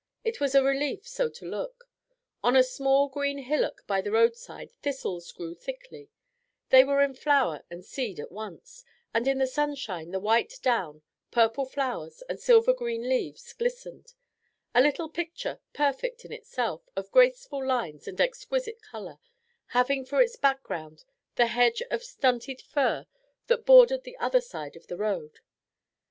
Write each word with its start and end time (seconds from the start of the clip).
It 0.23 0.39
was 0.39 0.55
a 0.55 0.63
relief 0.63 1.07
so 1.07 1.29
to 1.29 1.45
look. 1.45 1.87
On 2.43 2.55
a 2.55 2.63
small 2.63 3.07
green 3.07 3.37
hillock 3.37 3.83
by 3.85 4.01
the 4.01 4.09
roadside 4.09 4.71
thistles 4.81 5.31
grew 5.31 5.53
thickly; 5.53 6.09
they 6.71 6.83
were 6.83 7.03
in 7.03 7.13
flower 7.13 7.63
and 7.69 7.85
seed 7.85 8.19
at 8.19 8.31
once, 8.31 8.83
and 9.13 9.27
in 9.27 9.37
the 9.37 9.45
sunshine 9.45 10.09
the 10.09 10.19
white 10.19 10.53
down, 10.63 11.03
purple 11.29 11.65
flowers, 11.67 12.23
and 12.27 12.39
silver 12.39 12.73
green 12.73 13.07
leaves 13.07 13.53
glistened 13.53 14.15
a 14.73 14.81
little 14.81 15.07
picture, 15.07 15.59
perfect 15.71 16.25
in 16.25 16.33
itself, 16.33 16.89
of 16.95 17.11
graceful 17.11 17.63
lines 17.63 18.07
and 18.07 18.19
exquisite 18.19 18.81
colour, 18.81 19.19
having 19.67 20.03
for 20.03 20.19
its 20.19 20.35
background 20.35 21.03
the 21.35 21.45
hedge 21.45 21.83
of 21.91 22.03
stunted 22.03 22.59
fir 22.59 23.05
that 23.45 23.67
bordered 23.67 24.03
the 24.03 24.17
other 24.17 24.41
side 24.41 24.75
of 24.75 24.87
the 24.87 24.97
road. 24.97 25.41